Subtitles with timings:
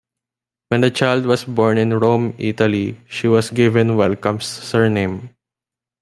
[0.69, 5.29] When the child was born in Rome, Italy, she was given Wellcome's surname.